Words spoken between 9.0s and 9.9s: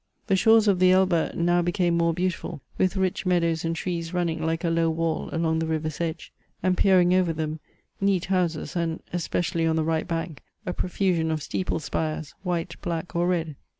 (especially on the